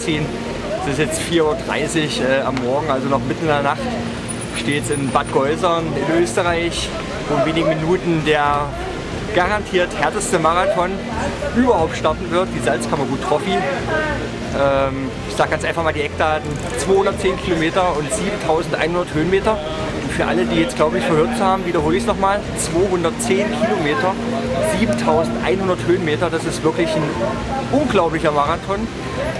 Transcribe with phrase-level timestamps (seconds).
[0.00, 0.24] Magazin.
[0.86, 3.80] Es ist jetzt 4.30 Uhr äh, am Morgen, also noch mitten in der Nacht.
[4.54, 6.88] Ich stehe jetzt in Bad Geusern in Österreich,
[7.28, 8.66] wo in wenigen Minuten der
[9.34, 10.90] garantiert härteste Marathon
[11.56, 13.52] überhaupt starten wird, die Salzkammergut Trophy.
[13.52, 19.58] Ähm, ich sage ganz einfach mal die Eckdaten, 210 Kilometer und 7100 Höhenmeter.
[20.16, 24.14] Für alle, die jetzt glaube ich verhört haben, wiederhole ich es nochmal, 210 Kilometer,
[24.78, 27.02] 7100 Höhenmeter, das ist wirklich ein
[27.72, 28.86] unglaublicher Marathon.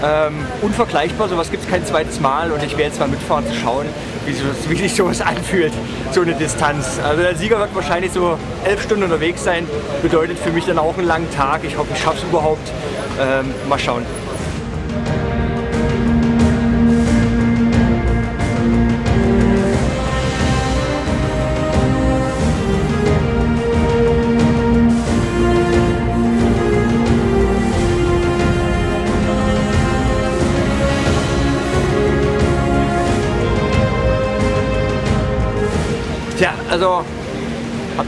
[0.03, 3.53] Ähm, unvergleichbar, sowas gibt es kein zweites Mal und ich werde jetzt mal mitfahren zu
[3.53, 3.85] schauen,
[4.25, 5.73] wie, sich sowas anfühlt,
[6.11, 6.99] so eine Distanz.
[7.03, 9.67] Also der Sieger wird wahrscheinlich so elf Stunden unterwegs sein,
[10.01, 11.61] bedeutet für mich dann auch einen langen Tag.
[11.63, 12.71] Ich hoffe, ich schaffe es überhaupt.
[13.19, 14.05] Ähm, mal schauen.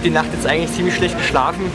[0.03, 1.71] Die Nacht jetzt eigentlich ziemlich schlecht geschlafen.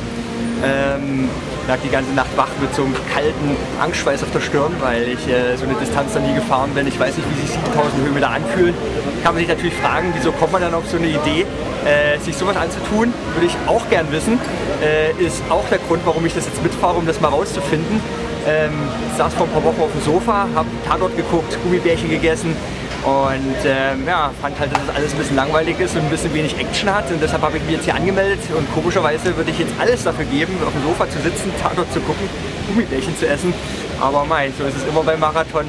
[0.62, 1.28] Ähm,
[1.68, 5.28] lag die ganze Nacht wach mit so einem kalten Angstschweiß auf der Stirn, weil ich
[5.28, 6.86] äh, so eine Distanz noch nie gefahren bin.
[6.86, 8.74] Ich weiß nicht, wie sich 7000 Höhenmeter anfühlen.
[9.22, 11.46] Kann man sich natürlich fragen, wieso kommt man dann auf so eine Idee,
[11.84, 13.12] äh, sich sowas anzutun?
[13.34, 14.38] Würde ich auch gern wissen.
[14.82, 18.00] Äh, ist auch der Grund, warum ich das jetzt mitfahre, um das mal rauszufinden.
[18.46, 18.72] Ähm,
[19.16, 22.56] saß vor ein paar Wochen auf dem Sofa, habe Tatort geguckt, Gummibärchen gegessen
[23.04, 26.34] und ähm, ja, fand halt, dass das alles ein bisschen langweilig ist und ein bisschen
[26.34, 27.10] wenig Action hat.
[27.10, 28.40] Und deshalb habe ich mich jetzt hier angemeldet.
[28.56, 32.00] Und komischerweise würde ich jetzt alles dafür geben, auf dem Sofa zu sitzen, Tatort zu
[32.00, 32.28] gucken,
[32.66, 33.54] Gummibärchen zu essen.
[34.00, 35.64] Aber mei, so ist es immer beim Marathon.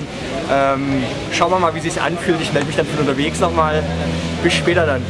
[0.51, 2.41] Ähm, schauen wir mal, wie es sich anfühlt.
[2.41, 3.83] Ich melde mich dann von unterwegs nochmal.
[4.43, 5.01] Bis später dann.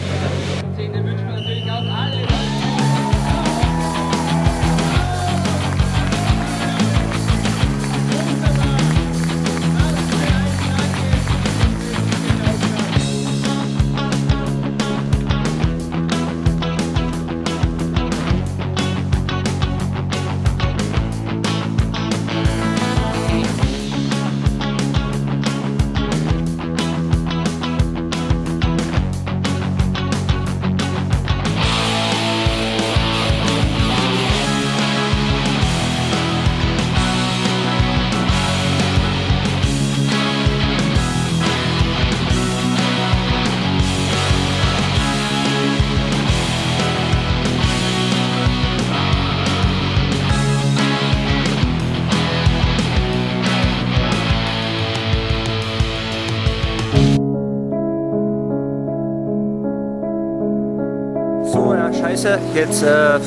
[62.59, 63.18] Jetzt äh,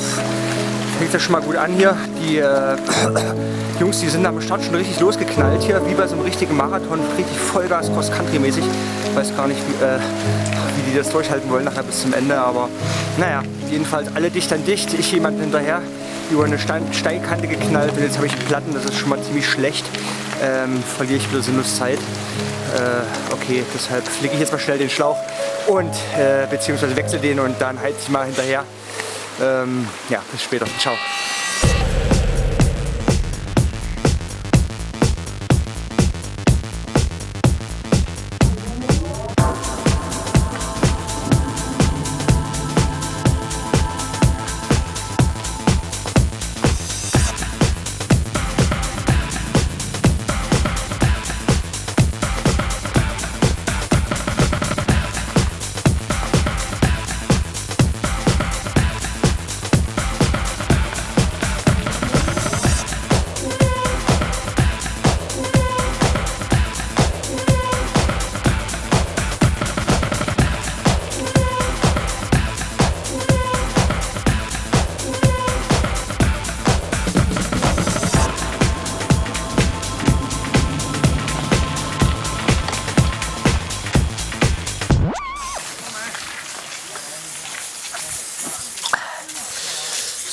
[0.98, 1.96] fängt das schon mal gut an hier.
[2.20, 2.76] Die äh,
[3.80, 7.00] Jungs, die sind am Start schon richtig losgeknallt hier, wie bei so einem richtigen Marathon,
[7.16, 8.62] richtig Vollgas, Cross-Country-mäßig.
[8.62, 9.98] Ich weiß gar nicht, wie, äh,
[10.76, 12.68] wie die das durchhalten wollen nachher bis zum Ende, aber
[13.16, 14.92] naja, jedenfalls alle dicht an dicht.
[14.92, 15.80] Ich jemand hinterher
[16.30, 19.86] über eine Steinkante geknallt und jetzt habe ich Platten, das ist schon mal ziemlich schlecht.
[20.44, 21.98] Ähm, verliere ich wieder sinnlos Zeit.
[22.76, 25.16] Äh, okay, deshalb flicke ich jetzt mal schnell den Schlauch
[25.68, 28.66] und äh, beziehungsweise wechsle den und dann heiz ich mal hinterher.
[29.40, 30.66] Ähm, ja, bis später.
[30.78, 30.96] Ciao.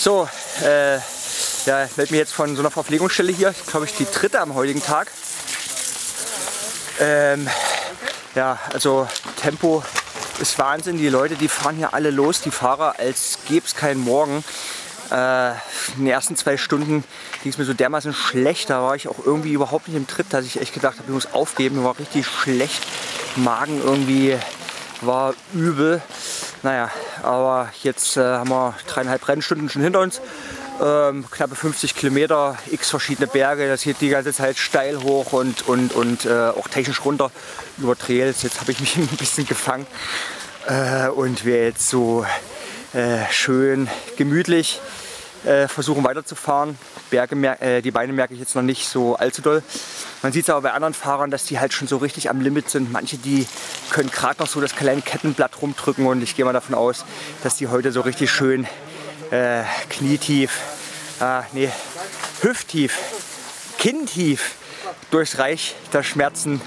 [0.01, 0.30] So,
[0.63, 0.96] äh,
[1.66, 3.50] ja, ich melde mich jetzt von so einer Verpflegungsstelle hier.
[3.50, 5.12] Ich glaube, ich die dritte am heutigen Tag.
[7.01, 7.50] Ähm,
[8.34, 9.10] ja, also
[9.42, 9.84] Tempo
[10.40, 10.98] ist Wahnsinn.
[10.98, 14.46] Die Leute, die fahren hier alle los, die Fahrer, als gäbe es keinen Morgen.
[15.12, 15.56] Äh, in
[15.98, 17.04] den ersten zwei Stunden
[17.44, 18.69] ging es mir so dermaßen schlecht.
[18.69, 21.13] Da war ich auch irgendwie überhaupt nicht im Tritt, dass ich echt gedacht habe, ich
[21.13, 21.75] muss aufgeben.
[21.75, 22.81] Mir war richtig schlecht.
[23.36, 24.38] Magen irgendwie
[25.01, 26.01] war übel.
[26.63, 26.90] Naja,
[27.24, 30.21] aber jetzt äh, haben wir dreieinhalb Rennstunden schon hinter uns.
[30.81, 35.68] Ähm, knappe 50 Kilometer, x verschiedene Berge, das geht die ganze Zeit steil hoch und,
[35.68, 37.31] und, und äh, auch technisch runter
[37.77, 38.44] über Trails.
[38.44, 39.86] Jetzt habe ich mich ein bisschen gefangen
[40.68, 42.25] äh, und wir jetzt so
[42.94, 44.80] äh, schön gemütlich
[45.45, 46.77] äh, versuchen weiterzufahren.
[47.09, 49.63] Berge, äh, die Beine merke ich jetzt noch nicht so allzu doll.
[50.21, 52.69] Man sieht es aber bei anderen Fahrern, dass die halt schon so richtig am Limit
[52.69, 52.91] sind.
[52.91, 53.47] Manche, die
[53.89, 57.06] können gerade noch so das kleine Kettenblatt rumdrücken und ich gehe mal davon aus,
[57.44, 58.68] dass die heute so richtig schön
[59.31, 60.59] äh, knietief,
[61.21, 61.69] äh, nee,
[62.41, 62.97] hüfttief,
[63.77, 64.56] kinntief
[65.12, 66.62] durchs Reich der Schmerzen,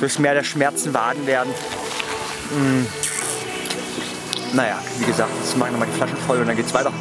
[0.00, 1.52] durchs Meer der Schmerzen waden werden.
[2.50, 2.86] Mm.
[4.54, 6.92] Naja, wie gesagt, jetzt mache ich nochmal die Flaschen voll und dann geht's weiter.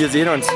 [0.00, 0.46] Wir sehen uns.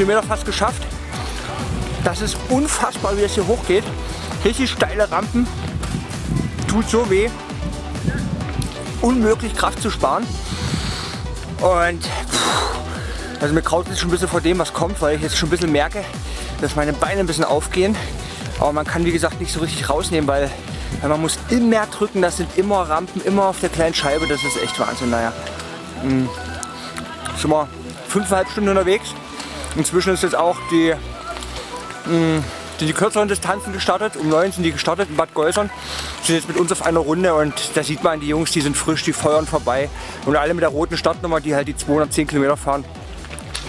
[0.00, 0.82] Kilometer fast geschafft.
[2.04, 3.84] Das ist unfassbar, wie es hier hochgeht.
[4.46, 5.46] Richtig steile Rampen.
[6.66, 7.28] Tut so weh.
[9.02, 10.26] Unmöglich Kraft zu sparen.
[11.60, 15.22] Und pff, also mir kraut es schon ein bisschen vor dem, was kommt, weil ich
[15.22, 16.02] jetzt schon ein bisschen merke,
[16.62, 17.94] dass meine Beine ein bisschen aufgehen.
[18.58, 20.50] Aber man kann wie gesagt nicht so richtig rausnehmen, weil,
[21.02, 22.22] weil man muss immer drücken.
[22.22, 24.26] Das sind immer Rampen, immer auf der kleinen Scheibe.
[24.26, 25.10] Das ist echt Wahnsinn.
[25.10, 25.34] Naja,
[26.02, 26.10] mh.
[26.10, 26.28] Hm.
[27.38, 27.68] schon mal
[28.08, 29.14] fünfeinhalb Stunden unterwegs.
[29.76, 30.94] Inzwischen ist jetzt auch die,
[32.06, 32.44] mh, mm,
[32.80, 34.16] die, die kürzeren Distanzen gestartet.
[34.16, 35.70] Um neun sind die gestartet in Bad Gäusern.
[36.22, 38.76] Sind jetzt mit uns auf einer Runde und da sieht man, die Jungs, die sind
[38.76, 39.88] frisch, die feuern vorbei.
[40.26, 42.84] Und alle mit der roten Startnummer, die halt die 210 Kilometer fahren,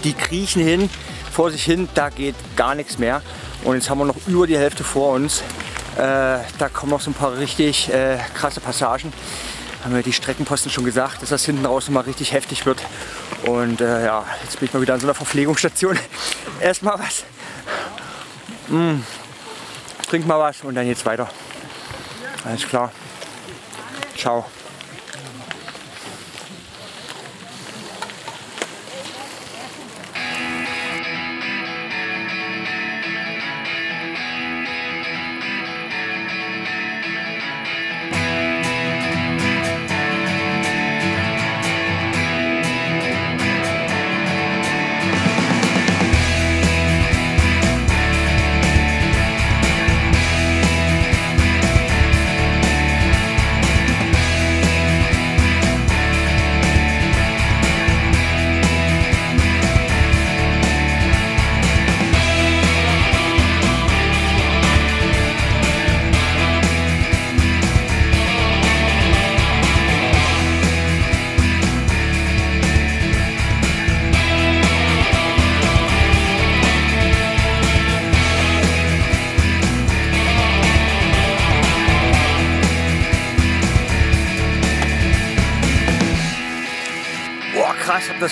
[0.04, 0.90] die kriechen hin,
[1.32, 3.22] vor sich hin, da geht gar nichts mehr.
[3.64, 5.44] Und jetzt haben wir noch über die Hälfte vor uns.
[5.98, 9.12] Äh, da kommen noch so ein paar richtig äh, krasse Passagen
[9.84, 12.82] haben wir die Streckenposten schon gesagt, dass das hinten raus mal richtig heftig wird.
[13.46, 15.98] Und äh, ja, jetzt bin ich mal wieder an so einer Verpflegungsstation.
[16.62, 17.24] Erstmal was.
[18.68, 19.02] Mm.
[20.08, 21.30] Trink mal was und dann geht's weiter.
[22.46, 22.92] Alles klar.
[24.16, 24.46] Ciao.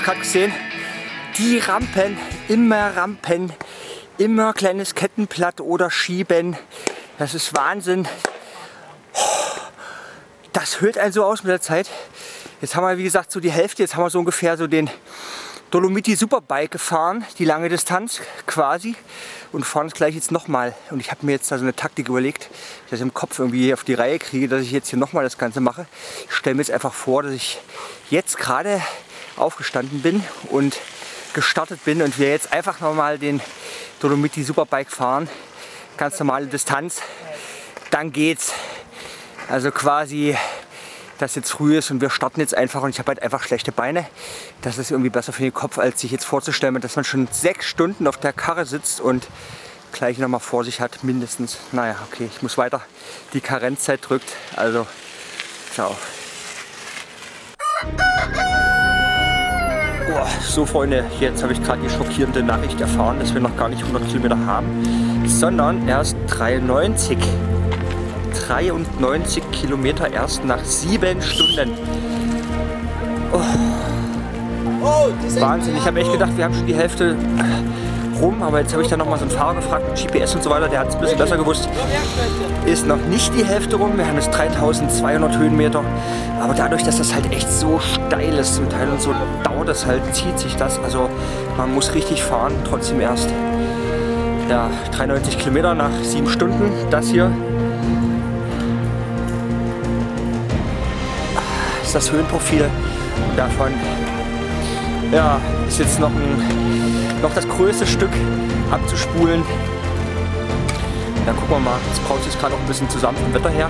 [0.09, 0.51] Gerade gesehen?
[1.37, 3.53] Die Rampen, immer Rampen,
[4.17, 6.57] immer kleines Kettenblatt oder Schieben.
[7.19, 8.07] Das ist Wahnsinn.
[10.51, 11.87] Das hört einen so aus mit der Zeit.
[12.59, 13.83] Jetzt haben wir, wie gesagt, so die Hälfte.
[13.83, 14.89] Jetzt haben wir so ungefähr so den
[15.69, 18.95] Dolomiti Superbike gefahren, die lange Distanz quasi.
[19.51, 20.73] Und fahren es gleich jetzt nochmal.
[20.89, 22.49] Und ich habe mir jetzt da so eine Taktik überlegt,
[22.89, 25.37] dass ich im Kopf irgendwie auf die Reihe kriege, dass ich jetzt hier nochmal das
[25.37, 25.85] Ganze mache.
[26.27, 27.59] Ich stelle mir jetzt einfach vor, dass ich
[28.09, 28.81] jetzt gerade
[29.39, 30.77] aufgestanden bin und
[31.33, 33.41] gestartet bin und wir jetzt einfach nochmal den
[33.99, 35.29] Dolomiti Superbike fahren,
[35.97, 37.01] ganz normale Distanz,
[37.91, 38.53] dann geht's.
[39.49, 40.37] Also quasi,
[41.17, 43.71] dass jetzt früh ist und wir starten jetzt einfach und ich habe halt einfach schlechte
[43.71, 44.05] Beine.
[44.61, 47.65] Das ist irgendwie besser für den Kopf, als sich jetzt vorzustellen, dass man schon sechs
[47.65, 49.27] Stunden auf der Karre sitzt und
[49.91, 51.57] gleich nochmal vor sich hat, mindestens.
[51.71, 52.81] Naja, okay, ich muss weiter.
[53.33, 54.85] Die Karenzzeit drückt, also
[55.73, 55.97] ciao.
[60.11, 63.69] Oh, so Freunde, jetzt habe ich gerade die schockierende Nachricht erfahren, dass wir noch gar
[63.69, 64.65] nicht 100 Kilometer haben,
[65.27, 67.17] sondern erst 93.
[68.47, 71.71] 93 Kilometer erst nach sieben Stunden.
[73.31, 73.39] Oh.
[75.39, 77.15] Wahnsinn, ich habe echt gedacht, wir haben schon die Hälfte
[78.21, 80.49] rum, aber jetzt habe ich dann nochmal so einen Fahrer gefragt mit GPS und so
[80.49, 81.69] weiter, der hat es ein bisschen besser gewusst.
[82.65, 85.83] Ist noch nicht die Hälfte rum, wir haben jetzt 3200 Höhenmeter,
[86.41, 89.85] aber dadurch, dass das halt echt so steil ist zum Teil und so dauert das
[89.85, 91.09] halt, zieht sich das, also
[91.57, 93.29] man muss richtig fahren, trotzdem erst.
[94.49, 97.31] Ja, 93 Kilometer nach sieben Stunden, das hier.
[101.83, 102.65] ist das Höhenprofil
[103.35, 103.73] davon
[105.11, 108.11] ja, ist jetzt noch, ein, noch das größte Stück
[108.71, 109.43] abzuspulen.
[111.25, 113.69] Dann gucken wir mal, jetzt braut sich gerade auch ein bisschen zusammen vom Wetter her.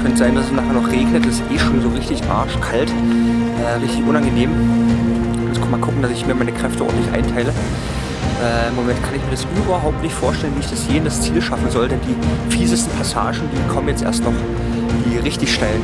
[0.00, 1.24] Könnte sein, dass es nachher noch regnet.
[1.24, 2.90] Das ist eh schon so richtig arschkalt.
[2.90, 4.50] Äh, richtig unangenehm.
[5.48, 7.50] Jetzt mal gucken, dass ich mir meine Kräfte ordentlich einteile.
[7.50, 11.04] Äh, Im Moment kann ich mir das überhaupt nicht vorstellen, wie ich das je in
[11.04, 14.32] das Ziel schaffen soll, denn die fiesesten Passagen, die kommen jetzt erst noch,
[15.06, 15.82] die richtig steilen,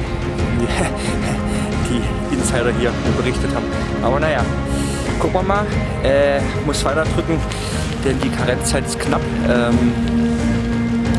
[1.89, 3.67] die Insider hier berichtet haben.
[4.03, 4.45] Aber naja,
[5.19, 5.67] gucken wir mal.
[6.03, 7.39] Äh, muss weiter drücken,
[8.05, 9.21] denn die Karenzzeit ist knapp.
[9.49, 9.93] Ähm,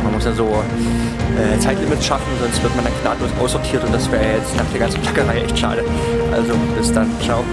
[0.03, 0.63] man muss ja so
[1.37, 4.79] äh, Zeitlimits schaffen, sonst wird man dann gnadlos aussortiert und das wäre jetzt nach der
[4.79, 5.83] ganzen Plackerei echt schade.
[6.33, 7.43] Also bis dann, ciao.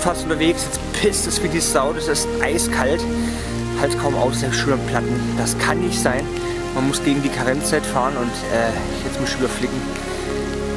[0.00, 3.02] Fast unterwegs, jetzt pisst es wie die Sau, das ist eiskalt.
[3.80, 5.20] Halt kaum aus, der Platten.
[5.38, 6.24] Das kann nicht sein.
[6.74, 8.70] Man muss gegen die Karenzzeit fahren und äh,
[9.04, 9.80] jetzt muss ich wieder flicken.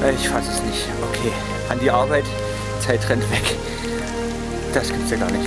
[0.04, 0.88] Äh, ich fasse es nicht.
[1.10, 1.32] Okay,
[1.70, 2.26] an die Arbeit,
[2.80, 3.56] Zeit rennt weg.
[4.74, 5.46] Das gibt's ja gar nicht.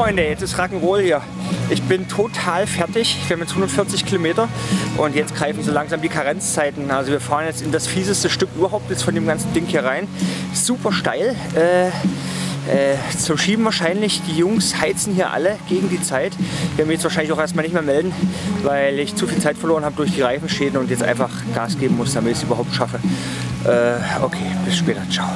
[0.00, 1.20] Freunde, jetzt ist Rock'n'Roll hier.
[1.68, 3.18] Ich bin total fertig.
[3.26, 4.48] Wir haben jetzt 140 Kilometer
[4.96, 6.90] und jetzt greifen so langsam die Karenzzeiten.
[6.90, 9.84] Also wir fahren jetzt in das fieseste Stück überhaupt jetzt von dem ganzen Ding hier
[9.84, 10.08] rein.
[10.54, 11.36] Super steil.
[11.54, 14.22] Äh, äh, zum Schieben wahrscheinlich.
[14.26, 16.32] Die Jungs heizen hier alle gegen die Zeit.
[16.38, 18.14] Wir werden mich jetzt wahrscheinlich auch erstmal nicht mehr melden,
[18.62, 21.98] weil ich zu viel Zeit verloren habe durch die Reifenschäden und jetzt einfach Gas geben
[21.98, 23.00] muss, damit ich es überhaupt schaffe.
[23.66, 25.02] Äh, okay, bis später.
[25.10, 25.28] Ciao.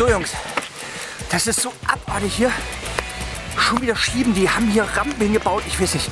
[0.00, 0.30] So Jungs,
[1.28, 2.50] das ist so abartig hier.
[3.58, 5.62] Schon wieder schieben, die haben hier Rampen hingebaut.
[5.66, 6.10] Ich weiß nicht,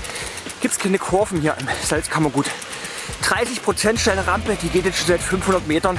[0.61, 2.45] gibt es keine Kurven hier im Salzkammergut.
[3.23, 5.99] 30% steile Rampe, die geht jetzt schon seit 500 Metern.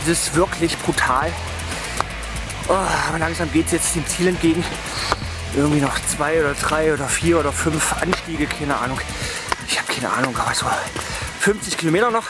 [0.00, 1.30] Das ist wirklich brutal.
[2.66, 4.64] Oh, aber langsam geht es jetzt dem Ziel entgegen.
[5.54, 9.00] Irgendwie noch zwei oder drei oder vier oder fünf Anstiege, keine Ahnung.
[9.68, 10.66] Ich habe keine Ahnung, aber so
[11.38, 12.26] 50 Kilometer noch.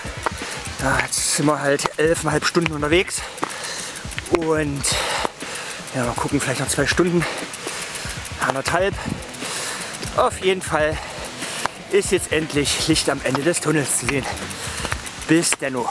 [0.78, 3.22] Da sind wir halt elfeinhalb Stunden unterwegs.
[4.38, 4.82] Und
[5.94, 7.24] ja, mal gucken, vielleicht noch zwei Stunden.
[8.40, 8.94] Anderthalb.
[10.16, 10.96] Auf jeden Fall
[11.90, 14.24] ist jetzt endlich Licht am Ende des Tunnels zu sehen.
[15.28, 15.88] Bis denno.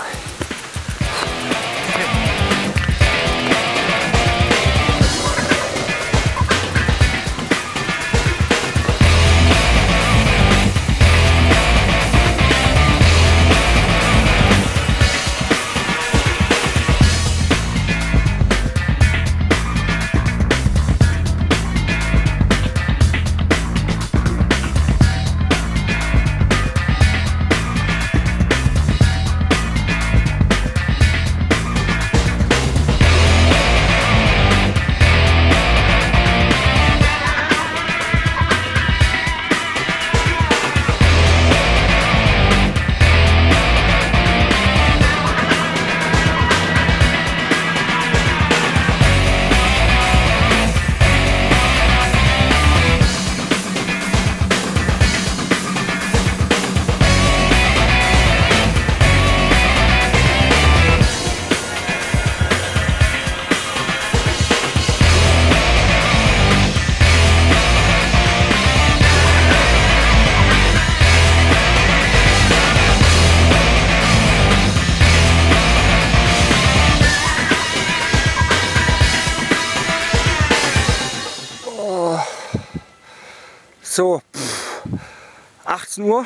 [85.93, 86.25] 18 Uhr.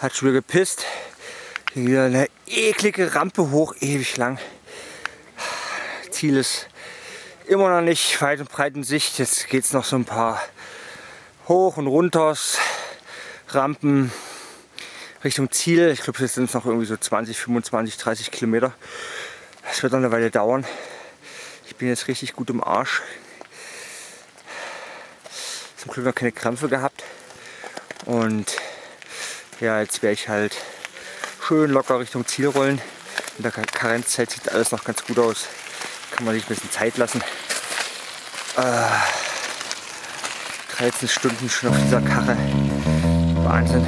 [0.00, 0.84] Hat schon wieder gepisst.
[1.74, 4.40] Hier wieder eine eklige Rampe hoch, ewig lang.
[6.10, 6.66] Ziel ist
[7.46, 9.20] immer noch nicht weit und breit in Sicht.
[9.20, 10.42] Jetzt geht es noch so ein paar
[11.46, 12.58] hoch und runters
[13.50, 14.10] Rampen
[15.22, 15.90] Richtung Ziel.
[15.90, 18.72] Ich glaube, jetzt sind es noch irgendwie so 20, 25, 30 Kilometer.
[19.68, 20.66] Das wird noch eine Weile dauern.
[21.68, 23.02] Ich bin jetzt richtig gut im Arsch.
[25.80, 27.02] Zum Glück noch keine Krämpfe gehabt.
[28.04, 28.54] Und
[29.60, 30.54] ja, jetzt werde ich halt
[31.46, 32.82] schön locker Richtung Ziel rollen.
[33.38, 35.46] In der Karenzzeit sieht alles noch ganz gut aus.
[36.10, 37.22] Kann man sich ein bisschen Zeit lassen.
[38.58, 38.88] Äh,
[40.76, 42.36] 13 Stunden schon auf dieser Karre.
[43.42, 43.86] Wahnsinn.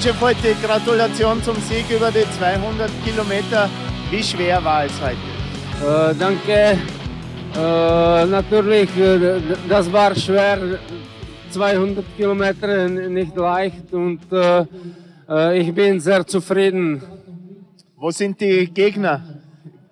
[0.00, 3.68] Chef, heute Gratulation zum Sieg über die 200 Kilometer.
[4.10, 6.12] Wie schwer war es heute?
[6.12, 6.78] Äh, danke.
[7.56, 10.78] Äh, natürlich, äh, das war schwer.
[11.50, 14.64] 200 Kilometer nicht leicht und äh,
[15.28, 17.02] äh, ich bin sehr zufrieden.
[17.96, 19.20] Wo sind die Gegner?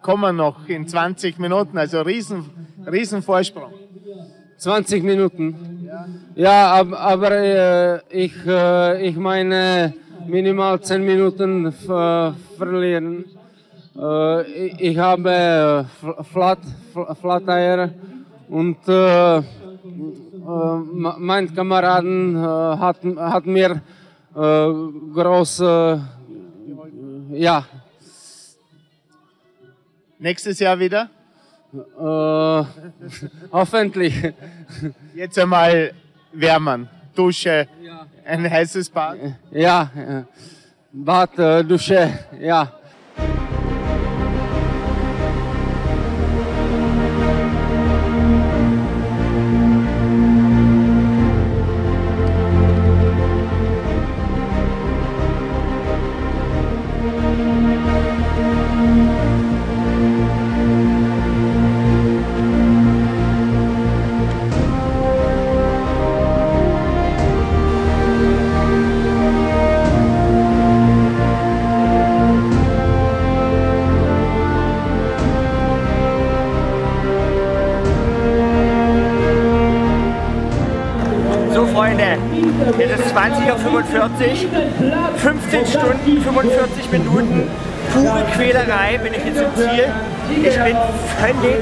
[0.00, 2.44] Kommen noch in 20 Minuten, also riesen,
[2.86, 3.72] riesen Vorsprung.
[4.58, 5.75] 20 Minuten.
[6.34, 9.94] Ja, aber, äh, ich, äh, ich meine,
[10.26, 13.24] minimal 10 Minuten verlieren.
[13.98, 15.86] Äh, ich habe
[16.30, 16.58] Flat,
[17.20, 17.90] Flat
[18.48, 19.42] und äh, äh,
[21.18, 23.80] mein Kameraden hat, hat mir
[24.34, 26.00] große,
[27.30, 27.64] ja.
[30.18, 31.08] Nächstes Jahr wieder?
[31.72, 32.64] Äh,
[33.52, 34.32] hoffentlich.
[35.14, 35.92] Jetzt einmal
[36.32, 36.88] wärmen.
[37.14, 38.06] Dusche, ja.
[38.24, 39.18] ein heißes Bad?
[39.50, 39.90] Ja,
[40.92, 42.72] Bad, äh, Dusche, ja.
[83.36, 87.48] Es ist 20.45 Uhr, 15 Stunden, 45 Minuten,
[87.92, 89.88] pure Quälerei bin ich jetzt im Ziel.
[90.28, 90.76] Ich bin
[91.20, 91.56] völlig,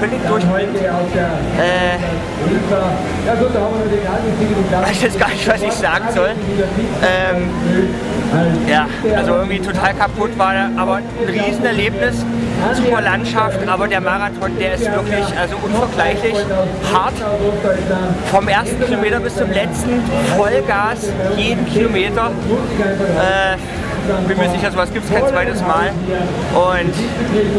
[0.00, 0.76] völlig durchgehend.
[1.58, 1.98] Äh,
[4.82, 6.30] weiß jetzt gar nicht, was ich sagen soll.
[6.30, 7.50] Ähm,
[8.68, 8.86] ja,
[9.16, 12.24] also irgendwie total kaputt war er, aber ein Riesenerlebnis,
[12.74, 16.34] super Landschaft, aber der Marathon, der ist wirklich also unvergleichlich
[16.92, 17.14] hart.
[18.30, 20.02] Vom ersten Kilometer bis zum letzten
[20.36, 22.30] Vollgas, jeden Kilometer.
[23.18, 23.56] Äh,
[24.28, 25.90] bin mir sicher, sowas gibt es kein zweites Mal.
[26.54, 26.94] Und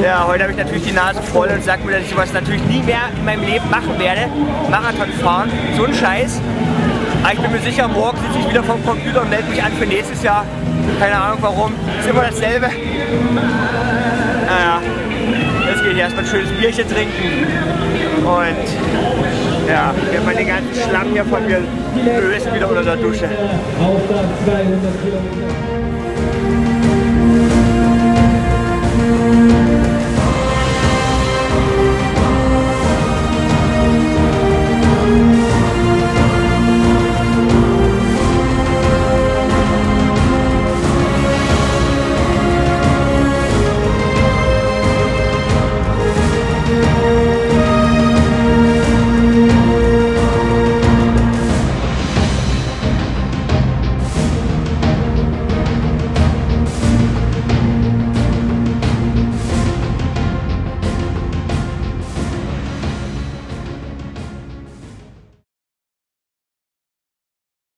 [0.03, 2.63] ja, heute habe ich natürlich die Nase voll und sage mir, dass ich sowas natürlich
[2.65, 4.27] nie mehr in meinem Leben machen werde.
[4.69, 6.39] Marathon fahren, so ein Scheiß.
[7.23, 9.86] Aber ich bin mir sicher, morgen ich wieder vom Computer und melde mich an für
[9.86, 10.45] nächstes Jahr.
[11.00, 11.73] Keine Ahnung warum.
[12.00, 12.67] Ist immer dasselbe.
[14.45, 14.82] Naja,
[15.69, 17.47] jetzt gehe ich erstmal ein schönes Bierchen trinken.
[18.26, 18.67] Und
[19.67, 21.62] ja, werde mal den ganzen Schlamm hier von mir
[22.06, 23.26] lösen wieder unter der Dusche.
[23.80, 26.66] Aufwärts 200 Kilometer.